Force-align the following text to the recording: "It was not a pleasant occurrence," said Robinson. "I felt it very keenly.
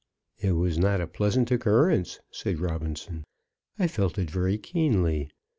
"It 0.39 0.53
was 0.53 0.79
not 0.79 0.99
a 0.99 1.05
pleasant 1.05 1.51
occurrence," 1.51 2.19
said 2.31 2.59
Robinson. 2.59 3.23
"I 3.77 3.85
felt 3.87 4.17
it 4.17 4.31
very 4.31 4.57
keenly. 4.57 5.29